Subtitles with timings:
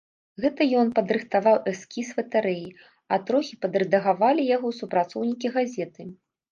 [0.43, 2.65] Гэта ён падрыхтаваў эскіз латарэі,
[3.13, 6.13] а трохі падрэдагавалі яго супрацоўнікі газеты.